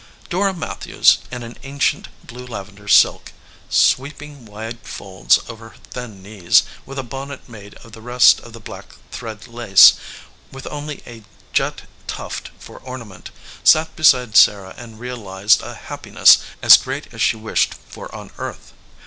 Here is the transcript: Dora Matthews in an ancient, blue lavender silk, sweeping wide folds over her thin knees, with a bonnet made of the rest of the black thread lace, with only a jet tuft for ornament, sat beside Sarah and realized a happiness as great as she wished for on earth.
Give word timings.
Dora 0.31 0.51
Matthews 0.51 1.19
in 1.29 1.43
an 1.43 1.59
ancient, 1.61 2.07
blue 2.25 2.47
lavender 2.47 2.87
silk, 2.87 3.33
sweeping 3.69 4.47
wide 4.47 4.79
folds 4.79 5.37
over 5.47 5.69
her 5.69 5.75
thin 5.91 6.23
knees, 6.23 6.63
with 6.87 6.97
a 6.97 7.03
bonnet 7.03 7.47
made 7.47 7.75
of 7.75 7.91
the 7.91 8.01
rest 8.01 8.39
of 8.39 8.51
the 8.51 8.59
black 8.59 8.95
thread 9.11 9.45
lace, 9.47 9.93
with 10.51 10.65
only 10.71 11.03
a 11.05 11.23
jet 11.53 11.83
tuft 12.07 12.49
for 12.57 12.79
ornament, 12.79 13.29
sat 13.63 13.95
beside 13.95 14.35
Sarah 14.35 14.73
and 14.75 14.99
realized 14.99 15.61
a 15.61 15.75
happiness 15.75 16.39
as 16.63 16.77
great 16.77 17.13
as 17.13 17.21
she 17.21 17.37
wished 17.37 17.75
for 17.87 18.09
on 18.15 18.31
earth. 18.39 18.73